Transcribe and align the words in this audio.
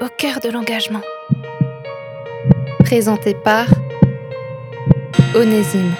au 0.00 0.08
cœur 0.08 0.40
de 0.40 0.50
l'engagement. 0.50 1.00
Présenté 2.80 3.34
par 3.34 3.66
Onésime. 5.34 5.94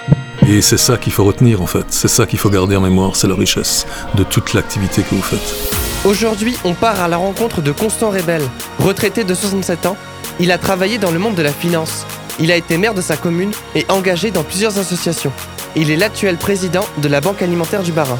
Et 0.47 0.61
c'est 0.61 0.77
ça 0.77 0.97
qu'il 0.97 1.11
faut 1.11 1.23
retenir 1.23 1.61
en 1.61 1.65
fait, 1.65 1.85
c'est 1.89 2.07
ça 2.07 2.25
qu'il 2.25 2.39
faut 2.39 2.49
garder 2.49 2.75
en 2.75 2.81
mémoire, 2.81 3.15
c'est 3.15 3.27
la 3.27 3.35
richesse 3.35 3.85
de 4.15 4.23
toute 4.23 4.53
l'activité 4.53 5.01
que 5.01 5.15
vous 5.15 5.21
faites. 5.21 6.05
Aujourd'hui, 6.05 6.55
on 6.63 6.73
part 6.73 7.01
à 7.01 7.07
la 7.07 7.17
rencontre 7.17 7.61
de 7.61 7.71
Constant 7.71 8.11
Rebel. 8.11 8.41
Retraité 8.79 9.23
de 9.23 9.33
67 9.33 9.87
ans, 9.87 9.97
il 10.39 10.51
a 10.51 10.57
travaillé 10.57 10.99
dans 10.99 11.11
le 11.11 11.19
monde 11.19 11.35
de 11.35 11.41
la 11.41 11.51
finance. 11.51 12.05
Il 12.39 12.51
a 12.51 12.55
été 12.55 12.77
maire 12.77 12.93
de 12.93 13.01
sa 13.01 13.17
commune 13.17 13.51
et 13.75 13.85
engagé 13.89 14.31
dans 14.31 14.43
plusieurs 14.43 14.77
associations. 14.77 15.33
Il 15.75 15.89
est 15.89 15.97
l'actuel 15.97 16.37
président 16.37 16.85
de 16.99 17.07
la 17.07 17.19
Banque 17.19 17.41
alimentaire 17.41 17.83
du 17.83 17.91
Bas-Rhin. 17.91 18.19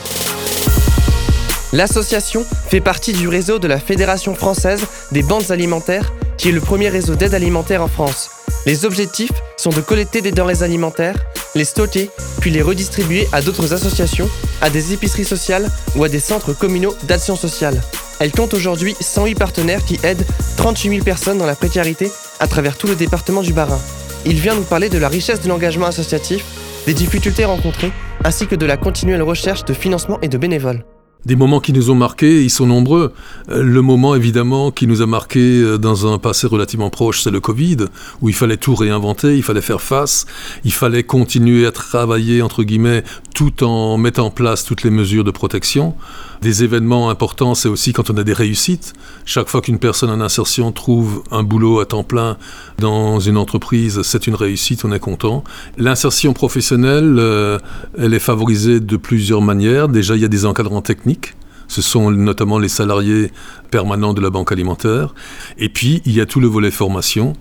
L'association 1.74 2.46
fait 2.70 2.80
partie 2.80 3.12
du 3.12 3.28
réseau 3.28 3.60
de 3.60 3.68
la 3.68 3.78
Fédération 3.78 4.36
française 4.36 4.86
des 5.12 5.22
banques 5.22 5.52
alimentaires, 5.52 6.14
qui 6.38 6.48
est 6.48 6.54
le 6.54 6.62
premier 6.62 6.88
réseau 6.88 7.16
d'aide 7.16 7.34
alimentaire 7.34 7.84
en 7.84 7.90
France. 7.90 8.30
Les 8.66 8.86
objectifs 8.86 9.32
sont 9.58 9.72
de 9.72 9.82
collecter 9.82 10.22
des 10.22 10.32
denrées 10.32 10.64
alimentaires, 10.64 11.18
les 11.56 11.66
stocker, 11.66 12.10
puis 12.40 12.52
les 12.52 12.62
redistribuer 12.62 13.28
à 13.34 13.42
d'autres 13.42 13.74
associations, 13.74 14.30
à 14.62 14.70
des 14.70 14.94
épiceries 14.94 15.26
sociales 15.26 15.70
ou 15.98 16.06
à 16.06 16.10
des 16.10 16.22
centres 16.22 16.54
communaux 16.54 16.96
d'action 17.04 17.36
sociale. 17.36 17.82
Elle 18.20 18.32
compte 18.32 18.54
aujourd'hui 18.54 18.96
108 19.00 19.36
partenaires 19.36 19.84
qui 19.84 20.00
aident 20.04 20.26
38 20.56 20.90
000 20.90 21.04
personnes 21.04 21.38
dans 21.38 21.46
la 21.46 21.56
précarité 21.56 22.12
à 22.40 22.48
travers 22.48 22.78
tout 22.78 22.88
le 22.88 22.96
département 22.96 23.42
du 23.42 23.52
Bas-Rhin. 23.52 23.80
Il 24.26 24.40
vient 24.40 24.56
nous 24.56 24.64
parler 24.64 24.90
de 24.90 24.98
la 24.98 25.10
richesse 25.10 25.42
de 25.42 25.50
l'engagement 25.50 25.86
associatif, 25.88 26.46
des 26.86 26.94
difficultés 26.94 27.46
rencontrées, 27.46 27.92
ainsi 28.24 28.48
que 28.48 28.56
de 28.56 28.66
la 28.66 28.78
continuelle 28.78 29.22
recherche 29.22 29.66
de 29.66 29.74
financement 29.74 30.18
et 30.22 30.30
de 30.30 30.38
bénévoles. 30.38 30.84
Des 31.28 31.36
moments 31.36 31.60
qui 31.60 31.74
nous 31.74 31.92
ont 31.92 31.96
marqués, 31.96 32.42
ils 32.42 32.50
sont 32.50 32.66
nombreux. 32.66 33.12
Euh, 33.50 33.62
le 33.62 33.82
moment 33.82 34.16
évidemment 34.16 34.72
qui 34.72 34.88
nous 34.88 35.02
a 35.02 35.06
marqué 35.06 35.40
euh, 35.42 35.78
dans 35.78 36.10
un 36.10 36.20
passé 36.20 36.48
relativement 36.48 36.90
proche, 36.90 37.22
c'est 37.22 37.32
le 37.32 37.42
Covid, 37.42 37.80
où 38.22 38.30
il 38.30 38.34
fallait 38.34 38.56
tout 38.56 38.76
réinventer, 38.76 39.36
il 39.36 39.44
fallait 39.44 39.60
faire 39.60 39.82
face, 39.82 40.26
il 40.64 40.72
fallait 40.72 41.04
continuer 41.04 41.66
à 41.66 41.74
travailler, 41.74 42.42
entre 42.42 42.64
guillemets, 42.64 43.04
tout 43.36 43.66
en 43.66 43.98
mettant 43.98 44.28
en 44.28 44.30
place 44.30 44.64
toutes 44.64 44.84
les 44.84 44.90
mesures 44.90 45.26
de 45.26 45.32
protection. 45.32 45.96
Des 46.42 46.64
événements 46.64 47.10
importants, 47.10 47.56
c'est 47.56 47.68
aussi 47.68 47.94
quand 47.94 48.10
on 48.10 48.18
a 48.18 48.24
des 48.24 48.34
réussites. 48.34 48.94
Chaque 49.26 49.50
fois 49.50 49.62
qu'une 49.62 49.80
personne 49.80 50.12
en 50.12 50.22
insertion 50.22 50.72
trouve 50.72 51.24
un 51.32 51.44
boulot 51.44 51.80
à 51.80 51.86
temps 51.86 52.04
plein 52.04 52.38
dans 52.78 53.20
une 53.20 53.38
entreprise, 53.38 54.02
c'est 54.04 54.28
une 54.28 54.36
réussite, 54.36 54.86
on 54.86 54.92
est 54.92 55.00
content. 55.00 55.44
L'insertion 55.78 56.34
professionnelle, 56.34 57.18
euh, 57.20 57.58
elle 57.98 58.14
est 58.14 58.20
favorisée 58.20 58.80
de 58.80 58.98
plusieurs 58.98 59.42
manières. 59.42 59.90
Déjà, 59.90 60.16
il 60.16 60.22
y 60.22 60.26
a 60.26 60.30
des 60.30 60.46
encadrants 60.46 60.82
techniques. 60.82 61.17
Ce 61.68 61.82
sont 61.82 62.12
notamment 62.12 62.60
les 62.60 62.70
salariés 62.70 63.32
permanents 63.72 64.14
de 64.14 64.22
la 64.22 64.30
banque 64.30 64.52
alimentaire. 64.52 65.14
Et 65.58 65.70
puis, 65.70 66.02
il 66.06 66.14
y 66.14 66.22
a 66.22 66.26
tout 66.26 66.40
le 66.40 66.48
volet 66.48 66.72
formation. 66.72 67.34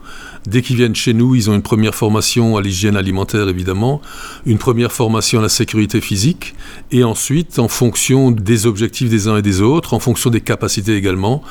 Dès 0.47 0.63
qu'ils 0.63 0.77
viennent 0.77 0.95
chez 0.95 1.15
nous, 1.15 1.35
ils 1.35 1.49
ont 1.49 1.55
une 1.55 1.63
première 1.63 1.95
formation 1.95 2.57
à 2.57 2.63
l'hygiène 2.63 2.97
alimentaire, 2.97 3.49
évidemment, 3.49 4.01
une 4.45 4.59
première 4.59 4.93
formation 4.93 5.39
à 5.39 5.43
la 5.43 5.49
sécurité 5.49 6.01
physique, 6.01 6.55
et 6.91 7.05
ensuite, 7.05 7.59
en 7.59 7.69
fonction 7.69 8.31
des 8.31 8.67
objectifs 8.67 9.09
des 9.09 9.29
uns 9.29 9.37
et 9.37 9.43
des 9.43 9.61
autres, 9.61 9.95
en 9.95 10.01
fonction 10.01 10.31
des 10.31 10.41
capacités 10.41 10.97
également, 10.97 11.43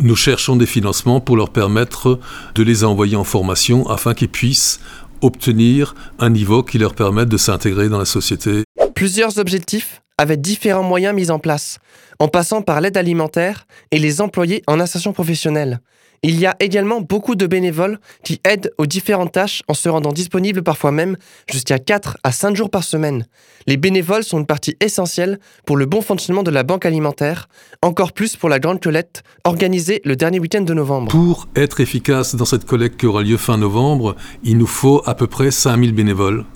nous 0.00 0.16
cherchons 0.16 0.56
des 0.56 0.66
financements 0.66 1.20
pour 1.20 1.36
leur 1.36 1.50
permettre 1.50 2.18
de 2.54 2.62
les 2.62 2.84
envoyer 2.84 3.16
en 3.16 3.24
formation 3.24 3.88
afin 3.88 4.14
qu'ils 4.14 4.28
puissent 4.28 4.80
obtenir 5.22 5.94
un 6.18 6.30
niveau 6.30 6.62
qui 6.62 6.78
leur 6.78 6.94
permette 6.94 7.28
de 7.28 7.36
s'intégrer 7.36 7.88
dans 7.88 7.98
la 7.98 8.04
société. 8.04 8.64
Plusieurs 8.94 9.38
objectifs 9.38 10.00
avec 10.18 10.40
différents 10.40 10.82
moyens 10.82 11.14
mis 11.14 11.30
en 11.30 11.38
place, 11.38 11.78
en 12.18 12.28
passant 12.28 12.62
par 12.62 12.80
l'aide 12.80 12.96
alimentaire 12.96 13.66
et 13.90 13.98
les 13.98 14.20
employés 14.20 14.62
en 14.66 14.80
insertion 14.80 15.12
professionnelle. 15.12 15.80
Il 16.26 16.40
y 16.40 16.46
a 16.46 16.56
également 16.58 17.02
beaucoup 17.02 17.34
de 17.34 17.46
bénévoles 17.46 17.98
qui 18.22 18.40
aident 18.44 18.72
aux 18.78 18.86
différentes 18.86 19.32
tâches 19.32 19.62
en 19.68 19.74
se 19.74 19.90
rendant 19.90 20.10
disponibles 20.10 20.62
parfois 20.62 20.90
même 20.90 21.18
jusqu'à 21.52 21.78
4 21.78 22.16
à 22.24 22.32
5 22.32 22.56
jours 22.56 22.70
par 22.70 22.82
semaine. 22.82 23.26
Les 23.66 23.76
bénévoles 23.76 24.24
sont 24.24 24.38
une 24.38 24.46
partie 24.46 24.74
essentielle 24.80 25.38
pour 25.66 25.76
le 25.76 25.84
bon 25.84 26.00
fonctionnement 26.00 26.42
de 26.42 26.50
la 26.50 26.62
banque 26.62 26.86
alimentaire, 26.86 27.46
encore 27.82 28.12
plus 28.14 28.36
pour 28.36 28.48
la 28.48 28.58
Grande 28.58 28.82
Collecte, 28.82 29.22
organisée 29.44 30.00
le 30.06 30.16
dernier 30.16 30.40
week-end 30.40 30.62
de 30.62 30.72
novembre. 30.72 31.10
Pour 31.10 31.46
être 31.56 31.80
efficace 31.80 32.34
dans 32.34 32.46
cette 32.46 32.64
collecte 32.64 32.98
qui 32.98 33.04
aura 33.04 33.22
lieu 33.22 33.36
fin 33.36 33.58
novembre, 33.58 34.16
il 34.44 34.56
nous 34.56 34.66
faut 34.66 35.02
à 35.04 35.14
peu 35.14 35.26
près 35.26 35.50
5000 35.50 35.92
bénévoles. 35.92 36.46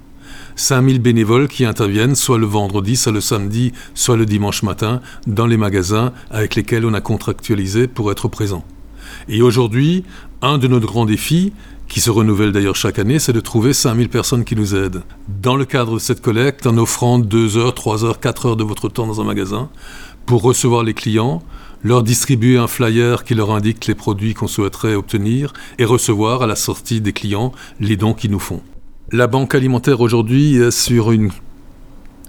5000 0.58 0.98
bénévoles 0.98 1.46
qui 1.46 1.64
interviennent 1.64 2.16
soit 2.16 2.36
le 2.36 2.46
vendredi, 2.46 2.96
soit 2.96 3.12
le 3.12 3.20
samedi, 3.20 3.72
soit 3.94 4.16
le 4.16 4.26
dimanche 4.26 4.64
matin 4.64 5.00
dans 5.28 5.46
les 5.46 5.56
magasins 5.56 6.12
avec 6.30 6.56
lesquels 6.56 6.84
on 6.84 6.94
a 6.94 7.00
contractualisé 7.00 7.86
pour 7.86 8.10
être 8.10 8.26
présent. 8.26 8.64
Et 9.28 9.40
aujourd'hui, 9.40 10.04
un 10.42 10.58
de 10.58 10.66
nos 10.66 10.80
grands 10.80 11.06
défis, 11.06 11.52
qui 11.86 12.00
se 12.00 12.10
renouvelle 12.10 12.52
d'ailleurs 12.52 12.76
chaque 12.76 12.98
année, 12.98 13.20
c'est 13.20 13.32
de 13.32 13.40
trouver 13.40 13.72
5000 13.72 14.08
personnes 14.08 14.44
qui 14.44 14.56
nous 14.56 14.74
aident. 14.74 15.04
Dans 15.28 15.56
le 15.56 15.64
cadre 15.64 15.94
de 15.94 15.98
cette 16.00 16.20
collecte, 16.20 16.66
en 16.66 16.76
offrant 16.76 17.18
2 17.18 17.56
heures, 17.56 17.72
3 17.72 18.04
heures, 18.04 18.20
4 18.20 18.46
heures 18.46 18.56
de 18.56 18.64
votre 18.64 18.88
temps 18.88 19.06
dans 19.06 19.20
un 19.20 19.24
magasin, 19.24 19.70
pour 20.26 20.42
recevoir 20.42 20.82
les 20.82 20.92
clients, 20.92 21.40
leur 21.84 22.02
distribuer 22.02 22.58
un 22.58 22.66
flyer 22.66 23.24
qui 23.24 23.34
leur 23.34 23.52
indique 23.52 23.86
les 23.86 23.94
produits 23.94 24.34
qu'on 24.34 24.48
souhaiterait 24.48 24.96
obtenir 24.96 25.52
et 25.78 25.84
recevoir 25.84 26.42
à 26.42 26.46
la 26.46 26.56
sortie 26.56 27.00
des 27.00 27.12
clients 27.12 27.52
les 27.78 27.96
dons 27.96 28.12
qu'ils 28.12 28.32
nous 28.32 28.40
font. 28.40 28.60
La 29.10 29.26
banque 29.26 29.54
alimentaire 29.54 30.02
aujourd'hui 30.02 30.56
est 30.56 30.70
sur 30.70 31.12
une 31.12 31.30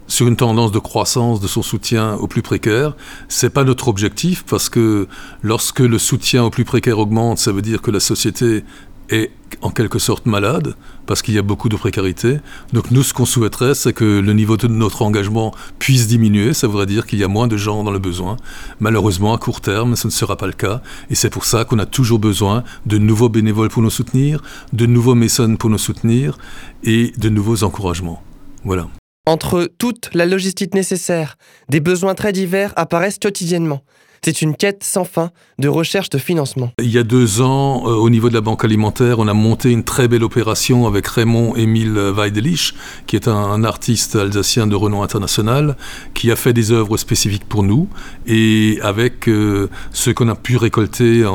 sur 0.07 0.29
une 0.29 0.38
tendance 0.38 0.72
de 0.72 0.79
croissance 0.79 1.41
de 1.41 1.47
son 1.47 1.62
soutien 1.62 2.13
aux 2.16 2.28
plus 2.28 2.41
précaires. 2.41 2.95
C'est 3.28 3.50
pas 3.50 3.66
notre 3.66 3.90
objectif 3.90 4.45
parce 4.50 4.69
que 4.69 5.07
lorsque 5.44 5.81
le 5.81 6.00
soutien 6.00 6.45
aux 6.45 6.50
plus 6.50 6.63
précaires 6.63 6.97
augmente, 6.97 7.38
ça 7.38 7.51
veut 7.51 7.62
dire 7.62 7.81
que 7.81 7.91
la 7.91 8.00
société 8.00 8.63
est 9.09 9.31
en 9.62 9.72
quelque 9.72 10.00
sorte 10.00 10.25
malade 10.25 10.75
parce 11.06 11.22
qu'il 11.22 11.34
y 11.34 11.38
a 11.38 11.42
beaucoup 11.42 11.70
de 11.70 11.75
précarité. 11.75 12.38
Donc 12.74 12.92
nous, 12.92 13.03
ce 13.03 13.14
qu'on 13.14 13.25
souhaiterait, 13.25 13.74
c'est 13.74 13.94
que 13.94 14.20
le 14.20 14.34
niveau 14.34 14.58
de 14.58 14.68
notre 14.68 15.02
engagement 15.02 15.53
puisse 15.80 16.08
diminuer. 16.08 16.53
Ça 16.53 16.68
voudrait 16.68 16.86
dire 16.86 17.06
qu'il 17.06 17.19
y 17.19 17.24
a 17.24 17.28
moins 17.28 17.48
de 17.48 17.58
gens 17.58 17.84
dans 17.84 17.92
le 17.92 18.00
besoin. 18.00 18.38
Malheureusement, 18.80 19.34
à 19.34 19.38
court 19.38 19.62
terme, 19.62 19.96
ce 19.96 20.08
ne 20.08 20.12
sera 20.12 20.38
pas 20.38 20.48
le 20.48 20.53
cas. 20.53 20.81
Et 21.09 21.16
c'est 21.16 21.30
pour 21.30 21.46
ça 21.46 21.66
qu'on 21.66 21.80
a 21.80 21.86
toujours 21.86 22.19
besoin 22.19 22.64
de 22.86 22.98
nouveaux 22.98 23.30
bénévoles 23.30 23.69
pour 23.69 23.81
nous 23.81 23.90
soutenir, 23.90 24.42
de 24.74 24.86
nouveaux 24.86 25.16
mécènes 25.16 25.58
pour 25.58 25.69
nous 25.69 25.78
soutenir 25.78 26.38
et 26.84 27.12
de 27.18 27.30
nouveaux 27.30 27.64
encouragements. 27.64 28.22
Voilà. 28.64 28.88
Entre 29.25 29.69
toute 29.78 30.09
la 30.14 30.25
logistique 30.25 30.74
nécessaire, 30.74 31.38
des 31.69 31.80
besoins 31.80 32.16
très 32.16 32.31
divers 32.31 32.74
apparaissent 32.75 33.19
quotidiennement. 33.19 33.84
C'est 34.24 34.41
une 34.41 34.56
quête 34.56 34.84
sans 34.84 35.06
fin 35.06 35.31
de 35.59 35.68
recherche 35.68 36.09
de 36.09 36.18
financement. 36.18 36.72
Il 36.81 36.90
y 36.90 36.97
a 36.97 37.03
deux 37.03 37.41
ans, 37.41 37.84
euh, 37.85 37.91
au 37.91 38.09
niveau 38.09 38.30
de 38.30 38.34
la 38.34 38.41
Banque 38.41 38.63
alimentaire, 38.63 39.19
on 39.19 39.28
a 39.28 39.34
monté 39.34 39.72
une 39.72 39.84
très 39.84 40.07
belle 40.07 40.24
opération 40.24 40.88
avec 40.88 41.07
Raymond 41.07 41.56
Émile 41.56 41.97
Weidelich, 42.16 42.74
qui 43.07 43.16
est 43.16 43.28
un, 43.28 43.63
artiste 43.63 44.16
alsacien 44.16 44.68
de 44.68 44.75
renom 44.75 45.03
international, 45.03 45.75
qui 46.13 46.31
a 46.31 46.35
fait 46.35 46.53
des 46.53 46.72
œuvres 46.72 46.97
spécifiques 46.97 47.47
pour 47.47 47.63
nous. 47.63 47.90
Et 48.25 48.80
avec 48.81 49.28
euh, 49.28 49.69
ce 49.91 50.12
qu'on 50.12 50.30
a 50.30 50.36
pu 50.36 50.57
récolter 50.57 51.25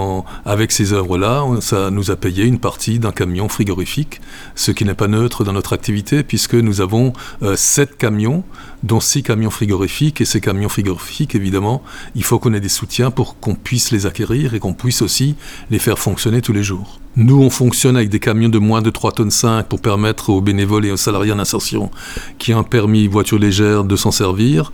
avec 0.45 0.72
ces 0.72 0.93
œuvres-là, 0.93 1.45
ça 1.61 1.91
nous 1.91 2.11
a 2.11 2.16
payé 2.16 2.45
une 2.45 2.59
partie 2.59 2.99
d'un 2.99 3.12
camion 3.12 3.49
frigorifique, 3.49 4.21
ce 4.55 4.71
qui 4.71 4.84
n'est 4.84 4.95
pas 4.95 5.09
neutre 5.09 5.45
dans 5.45 5.53
notre 5.53 5.72
activité, 5.72 6.22
puisque 6.22 6.55
nous 6.55 6.81
avons 6.81 7.12
euh, 7.43 7.56
sept 7.56 7.97
camions, 7.97 8.45
dont 8.83 9.01
six 9.01 9.22
camions 9.22 9.51
frigorifiques. 9.51 10.21
Et 10.21 10.25
ces 10.25 10.41
camions 10.41 10.69
frigorifiques, 10.69 11.34
évidemment, 11.34 11.83
il 12.15 12.25
faut 12.25 12.39
qu'on 12.39 12.55
ait 12.55 12.61
des 12.61 12.69
soutien 12.75 13.11
pour 13.11 13.39
qu'on 13.41 13.55
puisse 13.55 13.91
les 13.91 14.07
acquérir 14.07 14.55
et 14.55 14.59
qu'on 14.59 14.75
puisse 14.75 15.01
aussi 15.01 15.35
les 15.71 15.79
faire 15.79 15.99
fonctionner 15.99 16.43
tous 16.43 16.53
les 16.53 16.62
jours. 16.62 17.01
Nous, 17.17 17.41
on 17.41 17.49
fonctionne 17.49 17.97
avec 17.97 18.09
des 18.09 18.19
camions 18.19 18.49
de 18.49 18.59
moins 18.59 18.83
de 18.83 18.91
3 18.91 19.12
tonnes 19.12 19.31
5 19.31 19.67
pour 19.69 19.81
permettre 19.81 20.31
aux 20.31 20.41
bénévoles 20.41 20.84
et 20.87 20.91
aux 20.91 20.97
salariés 20.97 21.33
en 21.33 21.39
insertion 21.39 21.91
qui 22.39 22.53
ont 22.53 22.59
un 22.59 22.65
permis 22.65 23.07
voiture 23.07 23.39
légère 23.39 23.84
de 23.84 23.95
s'en 23.95 24.11
servir. 24.11 24.73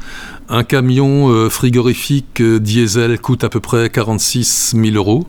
Un 0.48 0.64
camion 0.64 1.28
euh, 1.28 1.50
frigorifique 1.50 2.40
euh, 2.40 2.58
diesel 2.58 3.18
coûte 3.20 3.44
à 3.44 3.50
peu 3.50 3.60
près 3.60 3.90
46 3.90 4.74
000 4.74 4.96
euros. 4.96 5.26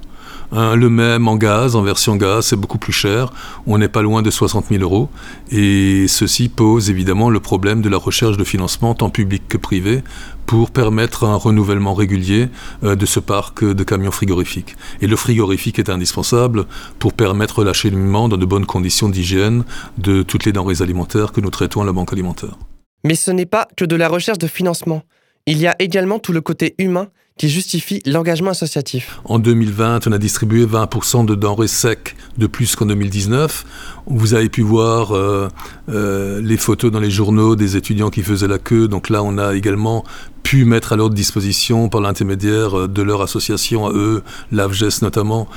Hein, 0.51 0.75
le 0.75 0.89
même 0.89 1.27
en 1.27 1.37
gaz, 1.37 1.75
en 1.75 1.81
version 1.81 2.17
gaz, 2.17 2.47
c'est 2.47 2.55
beaucoup 2.55 2.77
plus 2.77 2.91
cher. 2.91 3.31
On 3.65 3.77
n'est 3.77 3.87
pas 3.87 4.01
loin 4.01 4.21
de 4.21 4.29
60 4.29 4.65
000 4.69 4.83
euros. 4.83 5.09
Et 5.49 6.07
ceci 6.07 6.49
pose 6.49 6.89
évidemment 6.89 7.29
le 7.29 7.39
problème 7.39 7.81
de 7.81 7.89
la 7.89 7.97
recherche 7.97 8.37
de 8.37 8.43
financement, 8.43 8.93
tant 8.93 9.09
public 9.09 9.43
que 9.47 9.57
privé, 9.57 10.03
pour 10.45 10.71
permettre 10.71 11.23
un 11.23 11.35
renouvellement 11.35 11.93
régulier 11.93 12.49
euh, 12.83 12.95
de 12.95 13.05
ce 13.05 13.21
parc 13.21 13.63
de 13.63 13.83
camions 13.83 14.11
frigorifiques. 14.11 14.75
Et 14.99 15.07
le 15.07 15.15
frigorifique 15.15 15.79
est 15.79 15.89
indispensable 15.89 16.65
pour 16.99 17.13
permettre 17.13 17.63
l'acheminement 17.63 18.27
dans 18.27 18.37
de 18.37 18.45
bonnes 18.45 18.65
conditions 18.65 19.07
d'hygiène 19.07 19.63
de 19.97 20.23
toutes 20.23 20.45
les 20.45 20.51
denrées 20.51 20.81
alimentaires 20.81 21.31
que 21.31 21.39
nous 21.39 21.49
traitons 21.49 21.81
à 21.81 21.85
la 21.85 21.93
banque 21.93 22.11
alimentaire. 22.11 22.57
Mais 23.05 23.15
ce 23.15 23.31
n'est 23.31 23.45
pas 23.45 23.67
que 23.77 23.85
de 23.85 23.95
la 23.95 24.09
recherche 24.09 24.37
de 24.37 24.47
financement. 24.47 25.03
Il 25.45 25.57
y 25.57 25.67
a 25.67 25.75
également 25.79 26.19
tout 26.19 26.33
le 26.33 26.41
côté 26.41 26.75
humain 26.77 27.07
qui 27.41 27.49
justifient 27.49 28.03
l'engagement 28.05 28.51
associatif. 28.51 29.19
En 29.25 29.39
2020, 29.39 30.05
on 30.05 30.11
a 30.11 30.19
distribué 30.19 30.63
20% 30.63 31.25
de 31.25 31.33
denrées 31.33 31.67
secs 31.67 32.15
de 32.37 32.45
plus 32.45 32.75
qu'en 32.75 32.85
2019. 32.85 33.65
Vous 34.05 34.35
avez 34.35 34.47
pu 34.47 34.61
voir 34.61 35.15
euh, 35.15 35.47
euh, 35.89 36.39
les 36.39 36.57
photos 36.57 36.91
dans 36.91 36.99
les 36.99 37.09
journaux 37.09 37.55
des 37.55 37.77
étudiants 37.77 38.11
qui 38.11 38.21
faisaient 38.21 38.47
la 38.47 38.59
queue. 38.59 38.87
Donc 38.87 39.09
là, 39.09 39.23
on 39.23 39.39
a 39.39 39.55
également 39.55 40.03
pu 40.43 40.65
mettre 40.65 40.93
à 40.93 40.97
leur 40.97 41.09
disposition, 41.09 41.89
par 41.89 42.01
l'intermédiaire 42.01 42.77
euh, 42.77 42.87
de 42.87 43.01
leur 43.01 43.23
association 43.23 43.87
à 43.87 43.91
eux, 43.91 44.21
l'AVGES 44.51 45.01
notamment, 45.01 45.47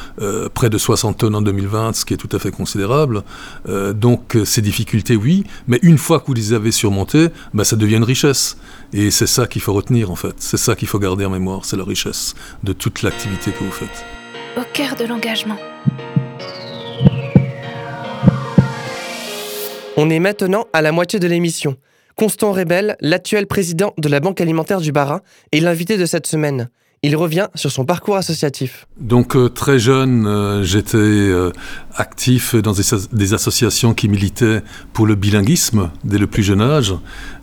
près 0.54 0.70
de 0.70 0.78
60 0.78 1.18
tonnes 1.18 1.34
en 1.34 1.42
2020, 1.42 1.96
ce 1.96 2.06
qui 2.06 2.14
est 2.14 2.16
tout 2.16 2.34
à 2.34 2.38
fait 2.38 2.50
considérable. 2.50 3.22
donc 3.94 4.38
ces 4.44 4.62
difficultés, 4.62 5.16
oui, 5.16 5.44
mais 5.68 5.78
une 5.82 5.98
fois 5.98 6.20
que 6.20 6.26
vous 6.26 6.34
les 6.34 6.52
avez 6.54 6.70
surmontées, 6.70 7.28
bah, 7.52 7.64
ça 7.64 7.76
devient 7.76 7.96
une 7.96 8.04
richesse. 8.04 8.56
Et 8.92 9.10
c'est 9.10 9.26
ça 9.26 9.48
qu'il 9.48 9.60
faut 9.60 9.72
retenir 9.72 10.12
en 10.12 10.14
fait. 10.14 10.36
C'est 10.38 10.56
ça 10.56 10.76
qu'il 10.76 10.86
faut 10.86 11.00
garder 11.00 11.24
en 11.24 11.30
mémoire, 11.30 11.64
c'est 11.74 11.78
la 11.78 11.84
richesse 11.84 12.34
de 12.62 12.72
toute 12.72 13.02
l'activité 13.02 13.50
que 13.50 13.64
vous 13.64 13.72
faites. 13.72 14.04
Au 14.56 14.62
cœur 14.72 14.94
de 14.94 15.04
l'engagement. 15.06 15.56
On 19.96 20.08
est 20.08 20.20
maintenant 20.20 20.66
à 20.72 20.82
la 20.82 20.92
moitié 20.92 21.18
de 21.18 21.26
l'émission. 21.26 21.76
Constant 22.14 22.52
Rebel, 22.52 22.96
l'actuel 23.00 23.48
président 23.48 23.92
de 23.98 24.08
la 24.08 24.20
Banque 24.20 24.40
alimentaire 24.40 24.80
du 24.80 24.92
Barin, 24.92 25.20
est 25.50 25.58
l'invité 25.58 25.96
de 25.96 26.06
cette 26.06 26.28
semaine. 26.28 26.68
Il 27.06 27.16
revient 27.16 27.48
sur 27.54 27.70
son 27.70 27.84
parcours 27.84 28.16
associatif. 28.16 28.86
Donc 28.98 29.36
euh, 29.36 29.50
très 29.50 29.78
jeune, 29.78 30.26
euh, 30.26 30.62
j'étais 30.62 30.96
euh, 30.96 31.52
actif 31.96 32.54
dans 32.54 32.72
des, 32.72 33.34
associations 33.34 33.92
qui 33.92 34.08
militaient 34.08 34.62
pour 34.94 35.06
le 35.06 35.14
bilinguisme 35.14 35.90
dès 36.04 36.16
le 36.16 36.26
plus 36.26 36.42
jeune 36.42 36.62
âge, 36.62 36.94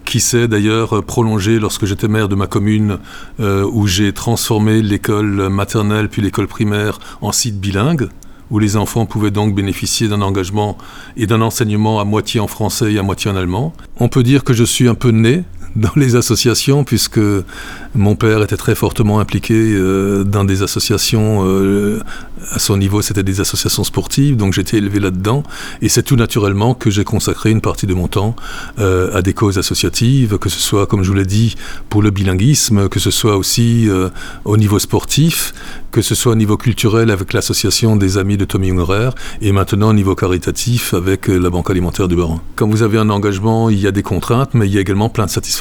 qui 0.03 0.19
s'est 0.19 0.47
d'ailleurs 0.47 1.03
prolongé 1.05 1.59
lorsque 1.59 1.85
j'étais 1.85 2.07
maire 2.07 2.27
de 2.27 2.33
ma 2.33 2.47
commune, 2.47 2.97
où 3.39 3.85
j'ai 3.85 4.13
transformé 4.13 4.81
l'école 4.81 5.49
maternelle 5.49 6.09
puis 6.09 6.23
l'école 6.23 6.47
primaire 6.47 6.97
en 7.21 7.31
site 7.31 7.59
bilingue 7.59 8.09
où 8.49 8.59
les 8.59 8.77
enfants 8.77 9.05
pouvaient 9.05 9.31
donc 9.31 9.55
bénéficier 9.55 10.07
d'un 10.07 10.21
engagement 10.21 10.77
et 11.15 11.25
d'un 11.25 11.41
enseignement 11.41 12.01
à 12.01 12.03
moitié 12.03 12.39
en 12.39 12.47
français 12.47 12.93
et 12.93 12.99
à 12.99 13.03
moitié 13.03 13.31
en 13.31 13.35
allemand. 13.35 13.73
On 13.97 14.09
peut 14.09 14.23
dire 14.23 14.43
que 14.43 14.53
je 14.53 14.65
suis 14.65 14.89
un 14.89 14.95
peu 14.95 15.11
né 15.11 15.43
dans 15.75 15.91
les 15.95 16.15
associations, 16.15 16.83
puisque 16.83 17.19
mon 17.95 18.15
père 18.15 18.41
était 18.43 18.57
très 18.57 18.75
fortement 18.75 19.19
impliqué 19.19 19.53
euh, 19.53 20.23
dans 20.23 20.43
des 20.43 20.63
associations. 20.63 21.45
Euh, 21.45 21.99
à 22.51 22.59
son 22.59 22.77
niveau, 22.77 23.01
c'était 23.01 23.23
des 23.23 23.39
associations 23.39 23.83
sportives, 23.83 24.35
donc 24.35 24.53
j'étais 24.53 24.77
élevé 24.77 24.99
là-dedans. 24.99 25.43
Et 25.81 25.89
c'est 25.89 26.03
tout 26.03 26.15
naturellement 26.15 26.73
que 26.73 26.89
j'ai 26.89 27.03
consacré 27.03 27.51
une 27.51 27.61
partie 27.61 27.85
de 27.85 27.93
mon 27.93 28.07
temps 28.07 28.35
euh, 28.79 29.15
à 29.15 29.21
des 29.21 29.33
causes 29.33 29.57
associatives, 29.57 30.37
que 30.37 30.49
ce 30.49 30.59
soit, 30.59 30.87
comme 30.87 31.03
je 31.03 31.09
vous 31.09 31.15
l'ai 31.15 31.25
dit, 31.25 31.55
pour 31.89 32.01
le 32.01 32.09
bilinguisme, 32.09 32.89
que 32.89 32.99
ce 32.99 33.11
soit 33.11 33.37
aussi 33.37 33.87
au 34.45 34.57
niveau 34.57 34.79
sportif, 34.79 35.53
que 35.91 36.01
ce 36.01 36.15
soit 36.15 36.31
au 36.31 36.35
niveau 36.35 36.57
culturel 36.57 37.11
avec 37.11 37.33
l'association 37.33 37.95
des 37.95 38.17
amis 38.17 38.37
de 38.37 38.45
Tommy 38.45 38.71
Ungerer, 38.71 39.11
et 39.41 39.51
maintenant 39.51 39.89
au 39.89 39.93
niveau 39.93 40.15
caritatif 40.15 40.93
avec 40.93 41.27
la 41.27 41.49
Banque 41.49 41.69
alimentaire 41.69 42.07
du 42.07 42.15
Baron. 42.15 42.39
Quand 42.55 42.67
vous 42.67 42.81
avez 42.81 42.97
un 42.97 43.09
engagement, 43.09 43.69
il 43.69 43.79
y 43.79 43.87
a 43.87 43.91
des 43.91 44.03
contraintes, 44.03 44.53
mais 44.53 44.67
il 44.67 44.73
y 44.73 44.77
a 44.77 44.81
également 44.81 45.09
plein 45.09 45.25
de 45.25 45.29
satisfactions 45.29 45.60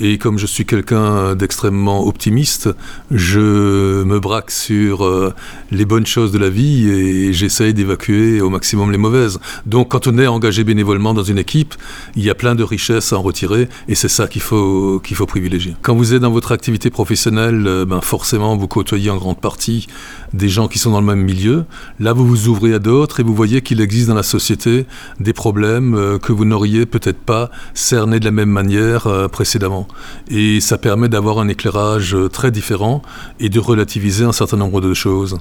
et 0.00 0.18
comme 0.18 0.38
je 0.38 0.46
suis 0.46 0.64
quelqu'un 0.64 1.34
d'extrêmement 1.34 2.06
optimiste, 2.06 2.68
je 3.10 4.02
me 4.04 4.18
braque 4.20 4.50
sur 4.50 5.04
euh, 5.04 5.34
les 5.70 5.84
bonnes 5.84 6.06
choses 6.06 6.32
de 6.32 6.38
la 6.38 6.50
vie 6.50 6.88
et 6.88 7.32
j'essaye 7.32 7.74
d'évacuer 7.74 8.40
au 8.40 8.50
maximum 8.50 8.90
les 8.90 8.98
mauvaises. 8.98 9.38
Donc 9.66 9.88
quand 9.88 10.06
on 10.06 10.18
est 10.18 10.26
engagé 10.26 10.64
bénévolement 10.64 11.14
dans 11.14 11.22
une 11.22 11.38
équipe, 11.38 11.74
il 12.16 12.24
y 12.24 12.30
a 12.30 12.34
plein 12.34 12.54
de 12.54 12.62
richesses 12.62 13.12
à 13.12 13.18
en 13.18 13.22
retirer 13.22 13.68
et 13.88 13.94
c'est 13.94 14.08
ça 14.08 14.26
qu'il 14.28 14.42
faut, 14.42 15.00
qu'il 15.00 15.16
faut 15.16 15.26
privilégier. 15.26 15.74
Quand 15.82 15.94
vous 15.94 16.14
êtes 16.14 16.22
dans 16.22 16.30
votre 16.30 16.52
activité 16.52 16.90
professionnelle, 16.90 17.66
euh, 17.66 17.84
ben 17.84 18.00
forcément 18.00 18.56
vous 18.56 18.68
côtoyez 18.68 19.10
en 19.10 19.16
grande 19.16 19.40
partie 19.40 19.86
des 20.32 20.48
gens 20.48 20.68
qui 20.68 20.78
sont 20.78 20.90
dans 20.90 21.00
le 21.00 21.06
même 21.06 21.22
milieu. 21.22 21.64
Là, 21.98 22.12
vous 22.12 22.26
vous 22.26 22.48
ouvrez 22.48 22.74
à 22.74 22.78
d'autres 22.78 23.20
et 23.20 23.22
vous 23.22 23.34
voyez 23.34 23.62
qu'il 23.62 23.80
existe 23.80 24.08
dans 24.08 24.14
la 24.14 24.22
société 24.22 24.86
des 25.20 25.32
problèmes 25.32 25.94
euh, 25.94 26.18
que 26.18 26.32
vous 26.32 26.44
n'auriez 26.44 26.86
peut-être 26.86 27.18
pas 27.18 27.50
cernés 27.74 28.20
de 28.20 28.24
la 28.24 28.30
même 28.30 28.50
manière 28.50 29.06
euh, 29.06 29.28
précédemment. 29.28 29.88
Et 30.30 30.60
ça 30.60 30.78
permet 30.78 31.08
d'avoir 31.08 31.38
un 31.38 31.48
éclairage 31.48 32.14
euh, 32.14 32.28
très 32.28 32.50
différent 32.50 33.02
et 33.40 33.48
de 33.48 33.58
relativiser 33.58 34.24
un 34.24 34.32
certain 34.32 34.56
nombre 34.56 34.80
de 34.80 34.94
choses. 34.94 35.38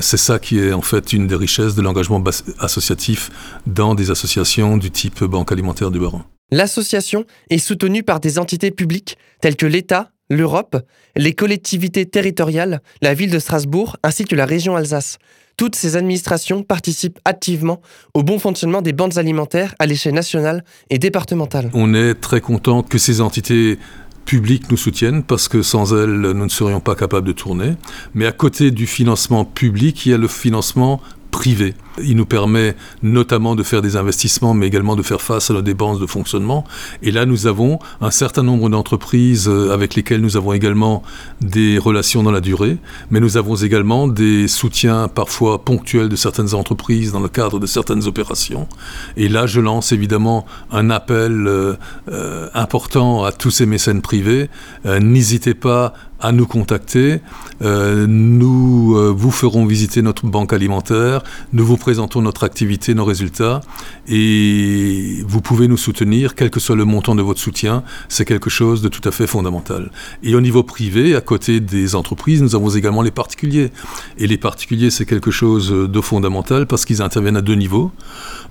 C'est 0.00 0.16
ça 0.16 0.38
qui 0.38 0.60
est 0.60 0.72
en 0.72 0.80
fait 0.80 1.12
une 1.12 1.26
des 1.26 1.34
richesses 1.34 1.74
de 1.74 1.82
l'engagement 1.82 2.22
associatif 2.60 3.32
dans 3.66 3.96
des 3.96 4.12
associations 4.12 4.76
du 4.76 4.92
type 4.92 5.24
Banque 5.24 5.50
alimentaire 5.50 5.90
du 5.90 5.98
Baron. 5.98 6.22
L'association 6.52 7.24
est 7.50 7.58
soutenue 7.58 8.02
par 8.02 8.20
des 8.20 8.38
entités 8.38 8.70
publiques 8.70 9.16
telles 9.40 9.56
que 9.56 9.66
l'État, 9.66 10.10
l'Europe, 10.32 10.76
les 11.14 11.34
collectivités 11.34 12.06
territoriales, 12.06 12.80
la 13.02 13.14
ville 13.14 13.30
de 13.30 13.38
Strasbourg 13.38 13.96
ainsi 14.02 14.24
que 14.24 14.34
la 14.34 14.46
région 14.46 14.74
Alsace. 14.76 15.18
Toutes 15.58 15.76
ces 15.76 15.96
administrations 15.96 16.62
participent 16.62 17.18
activement 17.24 17.82
au 18.14 18.22
bon 18.22 18.38
fonctionnement 18.38 18.80
des 18.80 18.94
bandes 18.94 19.18
alimentaires 19.18 19.74
à 19.78 19.86
l'échelle 19.86 20.14
nationale 20.14 20.64
et 20.88 20.98
départementale. 20.98 21.70
On 21.74 21.94
est 21.94 22.14
très 22.14 22.40
content 22.40 22.82
que 22.82 22.96
ces 22.96 23.20
entités 23.20 23.78
publiques 24.24 24.70
nous 24.70 24.76
soutiennent 24.76 25.22
parce 25.22 25.48
que 25.48 25.62
sans 25.62 25.92
elles, 25.92 26.10
nous 26.10 26.44
ne 26.44 26.48
serions 26.48 26.80
pas 26.80 26.94
capables 26.94 27.26
de 27.26 27.32
tourner. 27.32 27.74
Mais 28.14 28.26
à 28.26 28.32
côté 28.32 28.70
du 28.70 28.86
financement 28.86 29.44
public, 29.44 30.06
il 30.06 30.12
y 30.12 30.14
a 30.14 30.18
le 30.18 30.28
financement 30.28 31.00
privé. 31.32 31.74
Il 32.00 32.16
nous 32.16 32.26
permet 32.26 32.76
notamment 33.02 33.56
de 33.56 33.64
faire 33.64 33.82
des 33.82 33.96
investissements, 33.96 34.54
mais 34.54 34.66
également 34.68 34.94
de 34.94 35.02
faire 35.02 35.20
face 35.20 35.50
à 35.50 35.54
nos 35.54 35.62
dépenses 35.62 35.98
de 35.98 36.06
fonctionnement. 36.06 36.64
Et 37.02 37.10
là, 37.10 37.26
nous 37.26 37.46
avons 37.48 37.80
un 38.00 38.12
certain 38.12 38.44
nombre 38.44 38.68
d'entreprises 38.68 39.48
euh, 39.48 39.72
avec 39.72 39.96
lesquelles 39.96 40.20
nous 40.20 40.36
avons 40.36 40.52
également 40.52 41.02
des 41.40 41.78
relations 41.78 42.22
dans 42.22 42.30
la 42.30 42.40
durée, 42.40 42.76
mais 43.10 43.18
nous 43.18 43.36
avons 43.36 43.56
également 43.56 44.06
des 44.06 44.46
soutiens 44.46 45.08
parfois 45.08 45.64
ponctuels 45.64 46.08
de 46.08 46.16
certaines 46.16 46.54
entreprises 46.54 47.12
dans 47.12 47.20
le 47.20 47.28
cadre 47.28 47.58
de 47.58 47.66
certaines 47.66 48.06
opérations. 48.06 48.68
Et 49.16 49.28
là, 49.28 49.46
je 49.46 49.60
lance 49.60 49.90
évidemment 49.90 50.46
un 50.70 50.90
appel 50.90 51.46
euh, 51.46 51.74
euh, 52.10 52.48
important 52.54 53.24
à 53.24 53.32
tous 53.32 53.50
ces 53.50 53.66
mécènes 53.66 54.02
privés. 54.02 54.48
N'hésitez 54.84 55.54
pas 55.54 55.94
à 56.22 56.32
nous 56.32 56.46
contacter. 56.46 57.20
nous 57.60 59.14
vous 59.14 59.30
ferons 59.30 59.66
visiter 59.66 60.02
notre 60.02 60.26
banque 60.26 60.52
alimentaire. 60.52 61.22
Nous 61.52 61.66
vous 61.66 61.76
présentons 61.76 62.22
notre 62.22 62.44
activité, 62.44 62.94
nos 62.94 63.04
résultats, 63.04 63.60
et 64.08 65.22
vous 65.26 65.40
pouvez 65.40 65.68
nous 65.68 65.76
soutenir, 65.76 66.34
quel 66.34 66.50
que 66.50 66.60
soit 66.60 66.76
le 66.76 66.84
montant 66.84 67.14
de 67.14 67.22
votre 67.22 67.40
soutien, 67.40 67.82
c'est 68.08 68.24
quelque 68.24 68.50
chose 68.50 68.82
de 68.82 68.88
tout 68.88 69.06
à 69.08 69.12
fait 69.12 69.26
fondamental. 69.26 69.90
Et 70.22 70.34
au 70.34 70.40
niveau 70.40 70.62
privé, 70.62 71.14
à 71.14 71.20
côté 71.20 71.60
des 71.60 71.94
entreprises, 71.94 72.42
nous 72.42 72.54
avons 72.54 72.70
également 72.70 73.02
les 73.02 73.10
particuliers. 73.10 73.70
Et 74.18 74.26
les 74.26 74.38
particuliers, 74.38 74.90
c'est 74.90 75.06
quelque 75.06 75.30
chose 75.30 75.70
de 75.70 76.00
fondamental 76.00 76.66
parce 76.66 76.84
qu'ils 76.84 77.02
interviennent 77.02 77.36
à 77.36 77.42
deux 77.42 77.54
niveaux. 77.56 77.90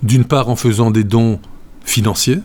D'une 0.02 0.24
part, 0.24 0.48
en 0.48 0.56
faisant 0.56 0.90
des 0.90 1.04
dons 1.04 1.40
financiers, 1.84 2.38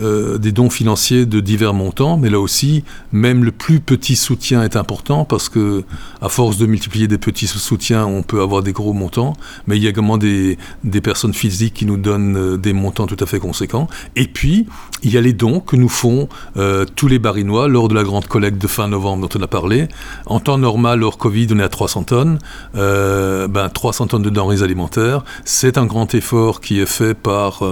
euh, 0.00 0.38
des 0.38 0.52
dons 0.52 0.70
financiers 0.70 1.26
de 1.26 1.40
divers 1.40 1.74
montants, 1.74 2.16
mais 2.16 2.30
là 2.30 2.38
aussi, 2.38 2.84
même 3.10 3.42
le 3.42 3.50
plus 3.50 3.80
petit 3.80 4.14
soutien 4.14 4.62
est 4.62 4.76
important 4.76 5.24
parce 5.24 5.48
que, 5.48 5.82
à 6.20 6.28
force 6.28 6.56
de 6.58 6.66
multiplier 6.66 7.08
des 7.08 7.18
petits 7.18 7.48
soutiens, 7.48 8.06
on 8.06 8.22
peut 8.22 8.40
avoir 8.40 8.62
des 8.62 8.72
gros 8.72 8.92
montants. 8.92 9.34
Mais 9.66 9.76
il 9.76 9.82
y 9.82 9.86
a 9.86 9.90
également 9.90 10.16
des, 10.16 10.56
des 10.84 11.00
personnes 11.00 11.34
physiques 11.34 11.74
qui 11.74 11.86
nous 11.86 11.96
donnent 11.96 12.36
euh, 12.36 12.56
des 12.56 12.72
montants 12.72 13.06
tout 13.06 13.16
à 13.18 13.26
fait 13.26 13.40
conséquents. 13.40 13.88
Et 14.14 14.28
puis, 14.28 14.66
il 15.02 15.10
y 15.10 15.16
a 15.16 15.20
les 15.20 15.32
dons 15.32 15.60
que 15.60 15.74
nous 15.74 15.88
font 15.88 16.28
euh, 16.56 16.84
tous 16.94 17.08
les 17.08 17.18
barinois 17.18 17.66
lors 17.68 17.88
de 17.88 17.94
la 17.94 18.04
grande 18.04 18.26
collecte 18.26 18.60
de 18.60 18.68
fin 18.68 18.88
novembre 18.88 19.28
dont 19.28 19.38
on 19.40 19.42
a 19.42 19.48
parlé. 19.48 19.88
En 20.26 20.38
temps 20.38 20.58
normal, 20.58 21.02
hors 21.02 21.18
Covid, 21.18 21.48
on 21.52 21.58
est 21.58 21.64
à 21.64 21.68
300 21.68 22.04
tonnes. 22.04 22.38
ben, 22.74 23.68
300 23.72 24.08
tonnes 24.08 24.22
de 24.22 24.30
denrées 24.30 24.62
alimentaires. 24.62 25.24
C'est 25.44 25.76
un 25.78 25.86
grand 25.86 26.14
effort 26.14 26.60
qui 26.60 26.80
est 26.80 26.86
fait 26.86 27.14
par 27.14 27.62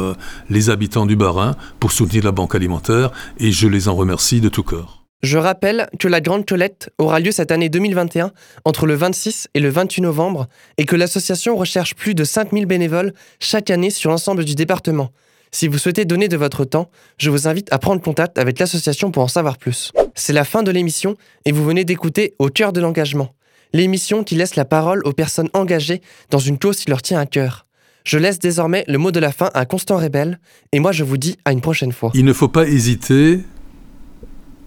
les 0.51 0.71
habitants 0.71 1.07
du 1.07 1.17
Barin 1.17 1.55
pour 1.79 1.93
soutenir 1.93 2.16
la 2.21 2.33
Banque 2.33 2.55
alimentaire 2.55 3.11
et 3.39 3.53
je 3.53 3.69
les 3.69 3.89
en 3.89 3.95
remercie 3.95 4.41
de 4.41 4.49
tout 4.49 4.63
cœur. 4.63 5.07
Je 5.23 5.39
rappelle 5.39 5.89
que 5.99 6.09
la 6.09 6.21
Grande 6.21 6.47
Collecte 6.47 6.91
aura 6.99 7.21
lieu 7.21 7.33
cette 7.33 7.51
année 7.51 7.69
2021 7.69 8.33
entre 8.65 8.87
le 8.87 8.95
26 8.95 9.49
et 9.55 9.61
le 9.61 9.71
28 9.71 10.03
novembre 10.03 10.47
et 10.79 10.85
que 10.85 10.95
l'association 10.95 11.57
recherche 11.57 11.95
plus 11.95 12.15
de 12.15 12.23
5000 12.23 12.67
bénévoles 12.67 13.13
chaque 13.41 13.71
année 13.71 13.91
sur 13.91 14.11
l'ensemble 14.11 14.45
du 14.45 14.55
département. 14.55 15.11
Si 15.53 15.69
vous 15.69 15.79
souhaitez 15.79 16.05
donner 16.05 16.29
de 16.29 16.37
votre 16.37 16.65
temps, 16.65 16.91
je 17.19 17.31
vous 17.31 17.49
invite 17.49 17.73
à 17.73 17.79
prendre 17.79 18.03
contact 18.03 18.39
avec 18.39 18.59
l'association 18.59 19.11
pour 19.11 19.23
en 19.23 19.29
savoir 19.29 19.57
plus. 19.57 19.91
C'est 20.15 20.33
la 20.33 20.45
fin 20.45 20.63
de 20.63 20.71
l'émission 20.71 21.17
et 21.45 21.53
vous 21.53 21.65
venez 21.65 21.85
d'écouter 21.85 22.35
Au 22.39 22.49
cœur 22.49 22.73
de 22.73 22.81
l'engagement, 22.81 23.35
l'émission 23.73 24.23
qui 24.23 24.35
laisse 24.35 24.55
la 24.55 24.65
parole 24.65 25.01
aux 25.05 25.13
personnes 25.13 25.49
engagées 25.55 26.03
dans 26.31 26.39
une 26.39 26.59
cause 26.59 26.77
qui 26.77 26.91
leur 26.91 27.01
tient 27.01 27.19
à 27.19 27.27
cœur. 27.27 27.67
Je 28.07 28.19
laisse 28.19 28.39
désormais 28.39 28.85
le 28.87 28.99
mot 28.99 29.11
de 29.11 29.19
la 29.19 29.33
fin 29.33 29.51
à 29.53 29.65
Constant 29.65 29.97
Rebelle, 29.97 30.39
et 30.71 30.79
moi 30.79 30.93
je 30.93 31.03
vous 31.03 31.17
dis 31.17 31.39
à 31.45 31.51
une 31.51 31.61
prochaine 31.61 31.91
fois. 31.91 32.13
Il 32.15 32.25
ne 32.25 32.33
faut 32.33 32.47
pas 32.47 32.69
hésiter 32.69 33.41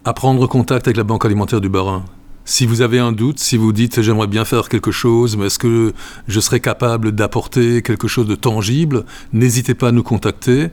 à 0.04 0.12
prendre 0.12 0.46
contact 0.46 0.88
avec 0.88 0.98
la 0.98 1.06
Banque 1.06 1.24
alimentaire 1.24 1.62
du 1.62 1.70
Barin. 1.70 2.04
Si 2.44 2.66
vous 2.66 2.82
avez 2.82 3.00
un 3.00 3.14
doute, 3.14 3.40
si 3.40 3.56
vous 3.56 3.72
dites 3.72 4.02
j'aimerais 4.02 4.28
bien 4.28 4.44
faire 4.44 4.68
quelque 4.68 4.92
chose, 4.92 5.38
mais 5.38 5.46
est-ce 5.46 5.58
que 5.58 5.94
je 6.28 6.40
serais 6.42 6.60
capable 6.60 7.14
d'apporter 7.14 7.82
quelque 7.82 8.10
chose 8.10 8.28
de 8.28 8.36
tangible, 8.36 9.06
n'hésitez 9.32 9.74
pas 9.74 9.88
à 9.88 9.92
nous 9.94 10.04
contacter. 10.04 10.68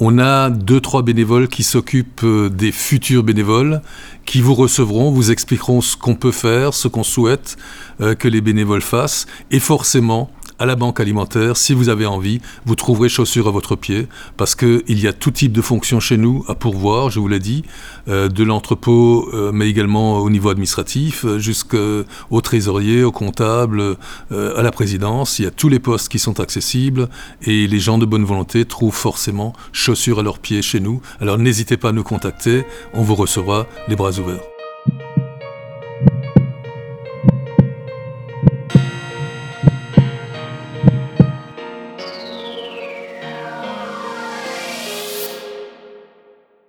On 0.00 0.18
a 0.18 0.50
deux, 0.50 0.80
trois 0.80 1.02
bénévoles 1.02 1.46
qui 1.46 1.62
s'occupent 1.62 2.22
euh, 2.24 2.48
des 2.48 2.72
futurs 2.72 3.22
bénévoles, 3.22 3.80
qui 4.26 4.40
vous 4.40 4.54
recevront, 4.54 5.12
vous 5.12 5.30
expliqueront 5.30 5.80
ce 5.80 5.96
qu'on 5.96 6.14
peut 6.14 6.32
faire, 6.32 6.74
ce 6.74 6.88
qu'on 6.88 7.02
souhaite 7.04 7.56
euh, 8.00 8.14
que 8.14 8.26
les 8.26 8.40
bénévoles 8.40 8.82
fassent, 8.82 9.26
et 9.50 9.58
forcément, 9.58 10.30
à 10.58 10.66
la 10.66 10.76
banque 10.76 11.00
alimentaire, 11.00 11.56
si 11.56 11.72
vous 11.72 11.88
avez 11.88 12.06
envie, 12.06 12.40
vous 12.66 12.74
trouverez 12.74 13.08
chaussures 13.08 13.48
à 13.48 13.50
votre 13.50 13.76
pied, 13.76 14.08
parce 14.36 14.54
qu'il 14.54 14.82
y 15.00 15.06
a 15.06 15.12
tout 15.12 15.30
type 15.30 15.52
de 15.52 15.62
fonctions 15.62 16.00
chez 16.00 16.16
nous 16.16 16.44
à 16.48 16.54
pourvoir, 16.54 17.10
je 17.10 17.20
vous 17.20 17.28
l'ai 17.28 17.38
dit, 17.38 17.64
euh, 18.08 18.28
de 18.28 18.44
l'entrepôt, 18.44 19.28
euh, 19.32 19.52
mais 19.52 19.68
également 19.68 20.18
au 20.18 20.30
niveau 20.30 20.48
administratif, 20.48 21.24
euh, 21.24 21.38
jusqu'au 21.38 22.40
trésorier, 22.42 23.04
au 23.04 23.12
comptable, 23.12 23.96
à 24.30 24.62
la 24.62 24.70
présidence. 24.70 25.38
Il 25.38 25.44
y 25.44 25.46
a 25.46 25.50
tous 25.50 25.68
les 25.68 25.78
postes 25.78 26.08
qui 26.08 26.18
sont 26.18 26.40
accessibles, 26.40 27.08
et 27.42 27.66
les 27.66 27.78
gens 27.78 27.98
de 27.98 28.06
bonne 28.06 28.24
volonté 28.24 28.64
trouvent 28.64 28.94
forcément 28.94 29.52
chaussures 29.72 30.20
à 30.20 30.22
leurs 30.22 30.38
pieds 30.38 30.62
chez 30.62 30.80
nous. 30.80 31.00
Alors 31.20 31.38
n'hésitez 31.38 31.76
pas 31.76 31.90
à 31.90 31.92
nous 31.92 32.04
contacter, 32.04 32.64
on 32.94 33.02
vous 33.02 33.14
recevra 33.14 33.66
les 33.88 33.96
bras 33.96 34.18
ouverts. 34.18 34.42